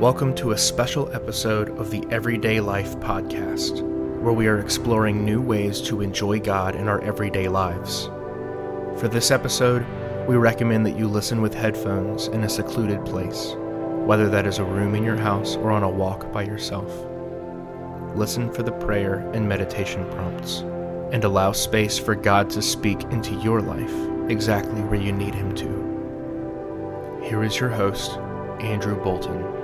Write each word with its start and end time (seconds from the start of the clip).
Welcome 0.00 0.34
to 0.36 0.52
a 0.52 0.58
special 0.58 1.12
episode 1.12 1.78
of 1.78 1.90
the 1.90 2.02
Everyday 2.10 2.58
Life 2.58 2.96
podcast, 3.00 3.82
where 4.22 4.32
we 4.32 4.46
are 4.46 4.58
exploring 4.58 5.26
new 5.26 5.42
ways 5.42 5.78
to 5.82 6.00
enjoy 6.00 6.40
God 6.40 6.74
in 6.74 6.88
our 6.88 7.02
everyday 7.02 7.48
lives. 7.48 8.06
For 8.98 9.08
this 9.08 9.30
episode, 9.30 9.84
we 10.26 10.36
recommend 10.36 10.86
that 10.86 10.96
you 10.96 11.06
listen 11.06 11.42
with 11.42 11.52
headphones 11.52 12.28
in 12.28 12.44
a 12.44 12.48
secluded 12.48 13.04
place, 13.04 13.52
whether 14.06 14.30
that 14.30 14.46
is 14.46 14.56
a 14.56 14.64
room 14.64 14.94
in 14.94 15.04
your 15.04 15.18
house 15.18 15.56
or 15.56 15.70
on 15.70 15.82
a 15.82 15.90
walk 15.90 16.32
by 16.32 16.44
yourself. 16.44 16.90
Listen 18.16 18.50
for 18.50 18.62
the 18.62 18.72
prayer 18.72 19.18
and 19.34 19.46
meditation 19.46 20.10
prompts, 20.12 20.60
and 21.12 21.24
allow 21.24 21.52
space 21.52 21.98
for 21.98 22.14
God 22.14 22.48
to 22.52 22.62
speak 22.62 23.02
into 23.10 23.34
your 23.42 23.60
life 23.60 24.30
exactly 24.30 24.80
where 24.80 24.98
you 24.98 25.12
need 25.12 25.34
Him 25.34 25.54
to. 25.56 27.20
Here 27.22 27.44
is 27.44 27.60
your 27.60 27.68
host, 27.68 28.12
Andrew 28.60 28.96
Bolton. 29.04 29.59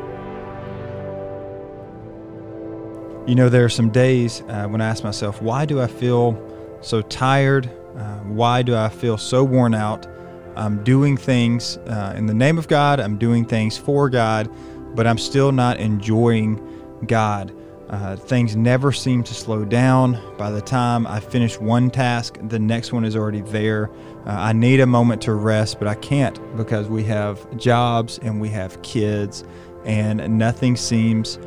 You 3.26 3.34
know, 3.34 3.48
there 3.48 3.64
are 3.64 3.68
some 3.68 3.90
days 3.90 4.42
uh, 4.42 4.68
when 4.68 4.80
I 4.80 4.86
ask 4.86 5.02
myself, 5.02 5.42
why 5.42 5.64
do 5.64 5.80
I 5.80 5.88
feel 5.88 6.40
so 6.80 7.02
tired? 7.02 7.68
Uh, 7.96 8.18
why 8.20 8.62
do 8.62 8.76
I 8.76 8.88
feel 8.88 9.18
so 9.18 9.42
worn 9.42 9.74
out? 9.74 10.06
I'm 10.54 10.84
doing 10.84 11.16
things 11.16 11.76
uh, 11.88 12.14
in 12.16 12.26
the 12.26 12.34
name 12.34 12.56
of 12.56 12.68
God, 12.68 13.00
I'm 13.00 13.18
doing 13.18 13.44
things 13.44 13.76
for 13.76 14.08
God, 14.08 14.48
but 14.94 15.08
I'm 15.08 15.18
still 15.18 15.50
not 15.50 15.80
enjoying 15.80 16.62
God. 17.08 17.52
Uh, 17.88 18.14
things 18.14 18.54
never 18.54 18.92
seem 18.92 19.24
to 19.24 19.34
slow 19.34 19.64
down. 19.64 20.22
By 20.38 20.52
the 20.52 20.62
time 20.62 21.04
I 21.04 21.18
finish 21.18 21.58
one 21.58 21.90
task, 21.90 22.38
the 22.44 22.60
next 22.60 22.92
one 22.92 23.04
is 23.04 23.16
already 23.16 23.40
there. 23.40 23.90
Uh, 24.24 24.36
I 24.38 24.52
need 24.52 24.78
a 24.78 24.86
moment 24.86 25.20
to 25.22 25.34
rest, 25.34 25.80
but 25.80 25.88
I 25.88 25.96
can't 25.96 26.56
because 26.56 26.88
we 26.88 27.02
have 27.04 27.56
jobs 27.56 28.20
and 28.22 28.40
we 28.40 28.50
have 28.50 28.80
kids, 28.82 29.42
and 29.84 30.38
nothing 30.38 30.76
seems 30.76 31.40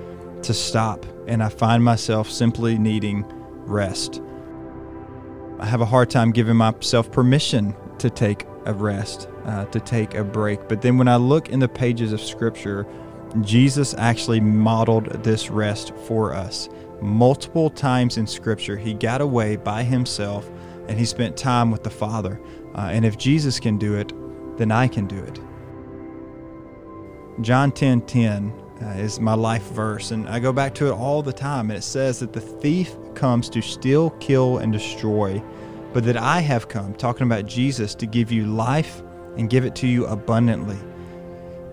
to 0.44 0.54
stop. 0.54 1.06
And 1.28 1.44
I 1.44 1.50
find 1.50 1.84
myself 1.84 2.30
simply 2.30 2.78
needing 2.78 3.26
rest. 3.66 4.22
I 5.60 5.66
have 5.66 5.82
a 5.82 5.86
hard 5.86 6.10
time 6.10 6.32
giving 6.32 6.56
myself 6.56 7.12
permission 7.12 7.76
to 8.00 8.10
take 8.10 8.46
a 8.66 8.74
rest, 8.74 9.28
uh, 9.46 9.66
to 9.66 9.80
take 9.80 10.16
a 10.16 10.24
break. 10.24 10.68
But 10.68 10.82
then 10.82 10.98
when 10.98 11.08
I 11.08 11.18
look 11.18 11.50
in 11.50 11.60
the 11.60 11.68
pages 11.68 12.14
of 12.14 12.22
Scripture, 12.22 12.88
Jesus 13.42 13.94
actually 13.98 14.40
modeled 14.40 15.06
this 15.24 15.50
rest 15.50 15.94
for 16.06 16.34
us. 16.34 16.70
Multiple 17.02 17.70
times 17.70 18.18
in 18.18 18.26
Scripture, 18.26 18.78
he 18.78 18.94
got 18.94 19.22
away 19.22 19.56
by 19.56 19.84
himself 19.84 20.50
and 20.88 20.98
he 20.98 21.06
spent 21.06 21.38
time 21.38 21.72
with 21.72 21.84
the 21.84 21.90
Father. 21.90 22.42
Uh, 22.76 22.90
and 22.92 23.06
if 23.06 23.18
Jesus 23.18 23.60
can 23.60 23.78
do 23.78 23.96
it, 23.96 24.12
then 24.58 24.72
I 24.72 24.88
can 24.88 25.06
do 25.06 25.18
it. 25.18 25.40
John 27.42 27.72
10 27.72 28.02
10 28.02 28.54
uh, 28.82 28.90
is 28.90 29.20
my 29.20 29.34
life 29.34 29.64
verse, 29.72 30.12
and 30.12 30.28
I 30.30 30.40
go 30.40 30.54
back 30.54 30.74
to 30.76 30.88
it 30.88 30.94
all 30.94 31.22
the 31.22 31.34
time. 31.34 31.70
And 31.70 31.78
it 31.78 31.84
says 31.84 32.20
that 32.20 32.34
the 32.34 32.42
thief 32.42 32.96
comes 33.14 33.50
to 33.50 33.62
steal, 33.62 34.12
kill, 34.20 34.60
and 34.60 34.72
destroy, 34.72 35.44
but 35.94 36.06
that 36.06 36.18
I 36.18 36.40
have 36.40 36.70
come, 36.70 36.94
talking 36.94 37.28
about 37.28 37.46
Jesus, 37.46 37.96
to 37.96 38.06
give 38.06 38.32
you 38.32 38.46
life 38.46 39.02
and 39.38 39.50
give 39.50 39.66
it 39.66 39.76
to 39.76 39.88
you 39.88 40.06
abundantly. 40.06 40.78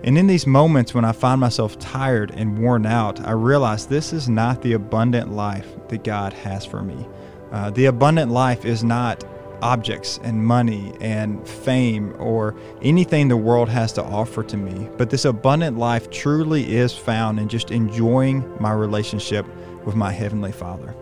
And 0.03 0.17
in 0.17 0.27
these 0.27 0.45
moments 0.45 0.93
when 0.93 1.05
I 1.05 1.11
find 1.11 1.41
myself 1.41 1.79
tired 1.79 2.31
and 2.31 2.57
worn 2.59 2.85
out, 2.85 3.19
I 3.21 3.31
realize 3.31 3.87
this 3.87 4.13
is 4.13 4.29
not 4.29 4.61
the 4.61 4.73
abundant 4.73 5.31
life 5.31 5.67
that 5.89 6.03
God 6.03 6.33
has 6.33 6.65
for 6.65 6.83
me. 6.83 7.07
Uh, 7.51 7.71
the 7.71 7.85
abundant 7.85 8.31
life 8.31 8.65
is 8.65 8.83
not 8.83 9.23
objects 9.61 10.19
and 10.23 10.45
money 10.45 10.93
and 11.01 11.47
fame 11.47 12.15
or 12.19 12.55
anything 12.81 13.27
the 13.27 13.37
world 13.37 13.69
has 13.69 13.93
to 13.93 14.03
offer 14.03 14.43
to 14.43 14.57
me, 14.57 14.89
but 14.97 15.09
this 15.09 15.25
abundant 15.25 15.77
life 15.77 16.09
truly 16.09 16.75
is 16.75 16.93
found 16.93 17.39
in 17.39 17.47
just 17.49 17.71
enjoying 17.71 18.43
my 18.59 18.71
relationship 18.71 19.45
with 19.85 19.95
my 19.95 20.11
Heavenly 20.11 20.51
Father. 20.51 20.95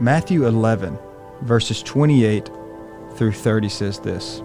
Matthew 0.00 0.46
11, 0.46 0.98
verses 1.42 1.80
28 1.80 2.50
through 3.14 3.30
30 3.30 3.68
says 3.68 4.00
this 4.00 4.42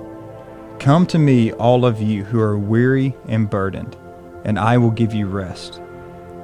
Come 0.77 1.07
to 1.07 1.17
me, 1.17 1.51
all 1.53 1.83
of 1.83 1.99
you 1.99 2.23
who 2.23 2.39
are 2.39 2.59
weary 2.59 3.15
and 3.27 3.49
burdened, 3.49 3.97
and 4.47 4.57
I 4.57 4.79
will 4.79 4.89
give 4.89 5.13
you 5.13 5.27
rest. 5.27 5.79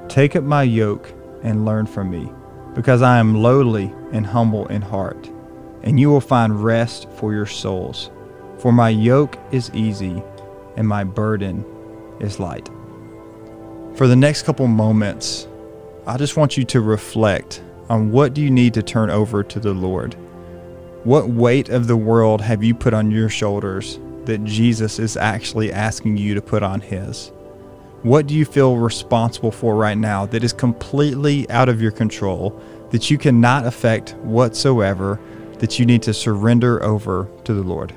Take 0.08 0.36
up 0.36 0.44
my 0.44 0.62
yoke 0.62 1.12
and 1.42 1.66
learn 1.66 1.88
from 1.88 2.12
me, 2.12 2.32
because 2.76 3.02
I 3.02 3.18
am 3.18 3.42
lowly 3.42 3.92
and 4.12 4.26
humble 4.26 4.68
in 4.68 4.84
heart, 4.84 5.28
and 5.82 6.00
you 6.00 6.10
will 6.10 6.22
find 6.22 6.64
rest 6.64 7.08
for 7.16 7.34
your 7.34 7.48
souls. 7.48 8.12
For 8.60 8.72
my 8.72 8.90
yoke 8.90 9.38
is 9.52 9.72
easy 9.74 10.24
and 10.78 10.88
my 10.88 11.04
burden 11.04 11.66
is 12.20 12.40
light. 12.40 12.70
For 13.96 14.08
the 14.08 14.16
next 14.16 14.44
couple 14.44 14.68
moments, 14.68 15.48
I 16.08 16.18
just 16.18 16.38
want 16.38 16.56
you 16.56 16.64
to 16.66 16.80
reflect 16.80 17.62
on 17.90 18.12
what 18.12 18.34
do 18.34 18.42
you 18.42 18.50
need 18.50 18.74
to 18.76 18.84
turn 18.84 19.10
over 19.10 19.44
to 19.44 19.60
the 19.60 19.74
Lord? 19.74 20.16
What 21.04 21.28
weight 21.28 21.68
of 21.68 21.88
the 21.88 21.98
world 21.98 22.42
have 22.42 22.64
you 22.64 22.74
put 22.74 22.94
on 22.94 23.12
your 23.12 23.28
shoulders 23.28 24.00
that 24.24 24.46
Jesus 24.46 25.00
is 25.00 25.18
actually 25.18 25.74
asking 25.74 26.16
you 26.16 26.34
to 26.34 26.42
put 26.42 26.64
on 26.64 26.80
His? 26.80 27.33
What 28.04 28.28
do 28.28 28.34
you 28.34 28.44
feel 28.44 28.76
responsible 28.76 29.52
for 29.52 29.78
right 29.78 29.98
now 29.98 30.26
that 30.26 30.44
is 30.44 30.52
completely 30.52 31.50
out 31.50 31.70
of 31.70 31.82
your 31.82 31.92
control, 31.92 32.62
that 32.92 33.10
you 33.10 33.18
cannot 33.18 33.66
affect 33.66 34.14
whatsoever, 34.16 35.22
that 35.60 35.80
you 35.80 35.86
need 35.86 36.02
to 36.04 36.14
surrender 36.14 36.84
over 36.84 37.30
to 37.46 37.54
the 37.54 37.64
Lord? 37.64 37.96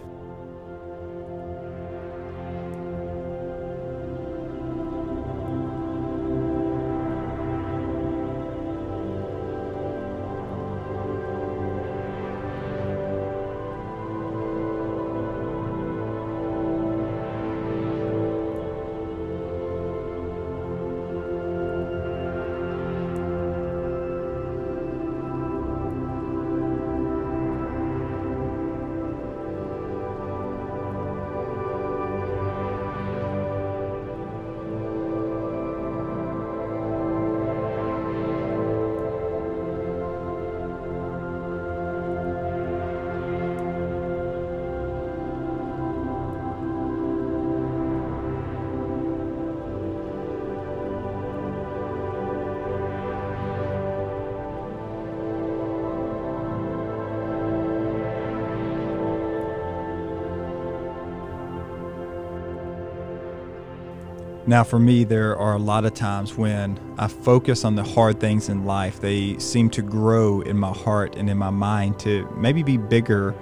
Now, 64.49 64.63
for 64.63 64.79
me, 64.79 65.03
there 65.03 65.37
are 65.37 65.55
a 65.55 65.59
lot 65.59 65.85
of 65.85 65.95
times 65.95 66.37
when 66.37 66.79
I 66.99 67.09
focus 67.09 67.65
on 67.65 67.75
the 67.75 67.83
hard 67.83 68.21
things 68.21 68.49
in 68.49 68.65
life. 68.65 69.01
They 69.01 69.37
seem 69.39 69.71
to 69.71 69.83
grow 69.83 70.41
in 70.43 70.57
my 70.57 70.73
heart 70.73 71.17
and 71.17 71.29
in 71.29 71.37
my 71.37 71.51
mind 71.51 71.99
to 72.01 72.31
maybe 72.37 72.63
be 72.63 72.77
bigger 72.77 73.35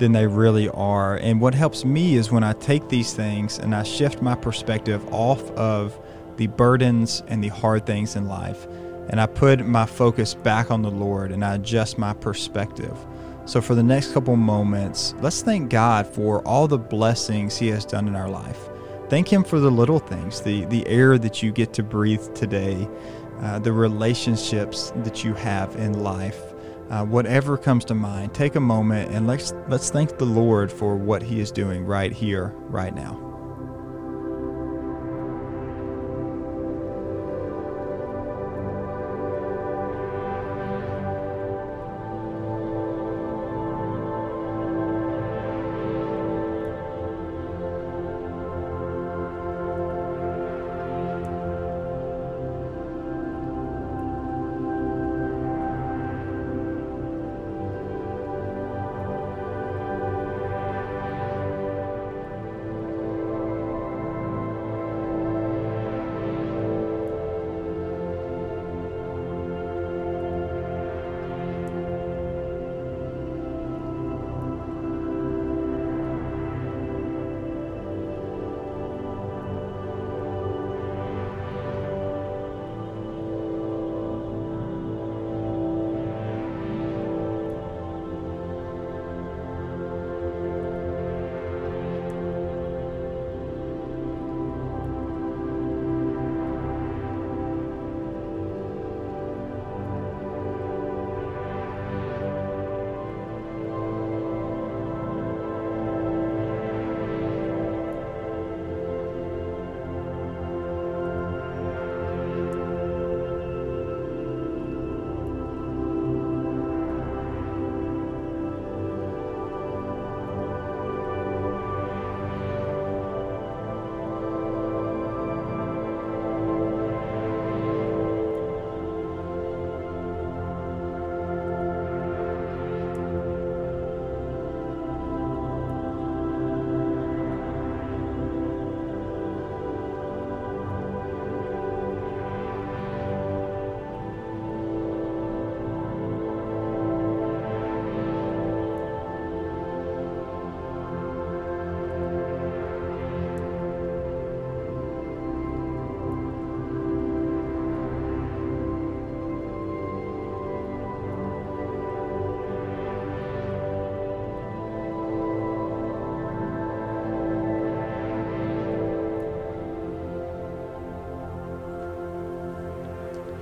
than 0.00 0.10
they 0.10 0.26
really 0.26 0.68
are. 0.70 1.16
And 1.18 1.40
what 1.40 1.54
helps 1.54 1.84
me 1.84 2.16
is 2.16 2.32
when 2.32 2.42
I 2.42 2.54
take 2.54 2.88
these 2.88 3.14
things 3.14 3.60
and 3.60 3.72
I 3.72 3.84
shift 3.84 4.20
my 4.20 4.34
perspective 4.34 5.06
off 5.14 5.48
of 5.52 5.96
the 6.36 6.48
burdens 6.48 7.22
and 7.28 7.44
the 7.44 7.48
hard 7.48 7.86
things 7.86 8.16
in 8.16 8.26
life, 8.26 8.66
and 9.10 9.20
I 9.20 9.26
put 9.26 9.64
my 9.64 9.86
focus 9.86 10.34
back 10.34 10.72
on 10.72 10.82
the 10.82 10.90
Lord 10.90 11.30
and 11.30 11.44
I 11.44 11.54
adjust 11.54 11.98
my 11.98 12.14
perspective. 12.14 12.98
So, 13.44 13.60
for 13.60 13.76
the 13.76 13.82
next 13.82 14.12
couple 14.12 14.34
moments, 14.34 15.14
let's 15.20 15.42
thank 15.42 15.70
God 15.70 16.04
for 16.04 16.40
all 16.46 16.66
the 16.66 16.78
blessings 16.78 17.56
He 17.56 17.68
has 17.68 17.84
done 17.84 18.08
in 18.08 18.16
our 18.16 18.28
life. 18.28 18.71
Thank 19.12 19.30
Him 19.30 19.44
for 19.44 19.60
the 19.60 19.70
little 19.70 19.98
things, 19.98 20.40
the, 20.40 20.64
the 20.64 20.88
air 20.88 21.18
that 21.18 21.42
you 21.42 21.52
get 21.52 21.74
to 21.74 21.82
breathe 21.82 22.34
today, 22.34 22.88
uh, 23.40 23.58
the 23.58 23.70
relationships 23.70 24.90
that 25.04 25.22
you 25.22 25.34
have 25.34 25.76
in 25.76 26.02
life. 26.02 26.40
Uh, 26.88 27.04
whatever 27.04 27.58
comes 27.58 27.84
to 27.84 27.94
mind, 27.94 28.32
take 28.32 28.54
a 28.54 28.60
moment 28.60 29.12
and 29.12 29.26
let's 29.26 29.52
let's 29.68 29.90
thank 29.90 30.16
the 30.16 30.24
Lord 30.24 30.72
for 30.72 30.96
what 30.96 31.22
He 31.22 31.40
is 31.40 31.52
doing 31.52 31.84
right 31.84 32.10
here, 32.10 32.54
right 32.68 32.94
now. 32.94 33.31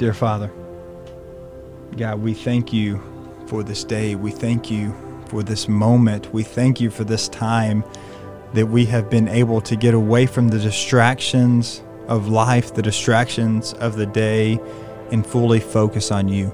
Dear 0.00 0.14
Father, 0.14 0.50
God, 1.98 2.22
we 2.22 2.32
thank 2.32 2.72
you 2.72 3.02
for 3.48 3.62
this 3.62 3.84
day. 3.84 4.14
We 4.14 4.30
thank 4.30 4.70
you 4.70 4.94
for 5.26 5.42
this 5.42 5.68
moment. 5.68 6.32
We 6.32 6.42
thank 6.42 6.80
you 6.80 6.88
for 6.88 7.04
this 7.04 7.28
time 7.28 7.84
that 8.54 8.64
we 8.64 8.86
have 8.86 9.10
been 9.10 9.28
able 9.28 9.60
to 9.60 9.76
get 9.76 9.92
away 9.92 10.24
from 10.24 10.48
the 10.48 10.58
distractions 10.58 11.82
of 12.08 12.28
life, 12.28 12.72
the 12.72 12.80
distractions 12.80 13.74
of 13.74 13.96
the 13.96 14.06
day, 14.06 14.58
and 15.12 15.26
fully 15.26 15.60
focus 15.60 16.10
on 16.10 16.28
you. 16.28 16.50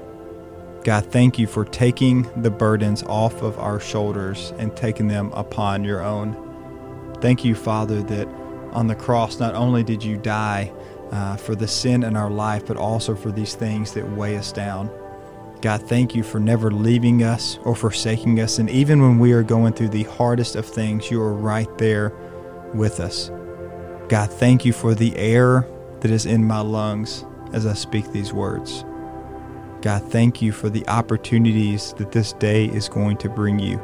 God, 0.83 1.05
thank 1.05 1.39
you 1.39 1.47
for 1.47 1.63
taking 1.63 2.29
the 2.41 2.51
burdens 2.51 3.01
off 3.03 3.41
of 3.43 3.57
our 3.59 3.79
shoulders 3.79 4.51
and 4.57 4.75
taking 4.75 5.07
them 5.07 5.31
upon 5.31 5.85
your 5.85 6.03
own. 6.03 6.35
Thank 7.21 7.45
you, 7.45 7.55
Father, 7.55 8.03
that 8.03 8.27
on 8.73 8.87
the 8.87 8.95
cross, 8.95 9.39
not 9.39 9.55
only 9.55 9.83
did 9.83 10.03
you 10.03 10.17
die 10.17 10.73
uh, 11.11 11.37
for 11.37 11.55
the 11.55 11.67
sin 11.67 12.03
in 12.03 12.15
our 12.15 12.29
life, 12.29 12.65
but 12.65 12.77
also 12.77 13.15
for 13.15 13.31
these 13.31 13.55
things 13.55 13.93
that 13.93 14.09
weigh 14.11 14.37
us 14.37 14.51
down. 14.51 14.89
God, 15.61 15.81
thank 15.81 16.13
you 16.13 16.21
for 16.21 16.39
never 16.39 16.69
leaving 16.69 17.23
us 17.23 17.57
or 17.63 17.75
forsaking 17.75 18.39
us. 18.39 18.59
And 18.59 18.69
even 18.69 19.01
when 19.01 19.17
we 19.17 19.31
are 19.33 19.43
going 19.43 19.73
through 19.73 19.89
the 19.89 20.03
hardest 20.03 20.55
of 20.55 20.65
things, 20.65 21.09
you 21.09 21.21
are 21.21 21.33
right 21.33 21.75
there 21.77 22.13
with 22.73 22.99
us. 22.99 23.31
God, 24.07 24.31
thank 24.31 24.65
you 24.65 24.71
for 24.71 24.93
the 24.93 25.15
air 25.17 25.67
that 26.01 26.11
is 26.11 26.25
in 26.25 26.45
my 26.45 26.59
lungs 26.59 27.25
as 27.53 27.65
I 27.65 27.73
speak 27.73 28.11
these 28.11 28.33
words. 28.33 28.85
God, 29.81 30.03
thank 30.11 30.41
you 30.41 30.51
for 30.51 30.69
the 30.69 30.87
opportunities 30.87 31.93
that 31.93 32.11
this 32.11 32.33
day 32.33 32.65
is 32.65 32.87
going 32.87 33.17
to 33.17 33.29
bring 33.29 33.57
you. 33.57 33.79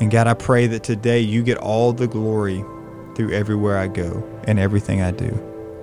And 0.00 0.10
God, 0.10 0.28
I 0.28 0.34
pray 0.34 0.68
that 0.68 0.84
today 0.84 1.20
you 1.20 1.42
get 1.42 1.58
all 1.58 1.92
the 1.92 2.06
glory 2.06 2.64
through 3.16 3.32
everywhere 3.32 3.78
I 3.78 3.88
go 3.88 4.22
and 4.44 4.58
everything 4.58 5.02
I 5.02 5.10
do. 5.10 5.57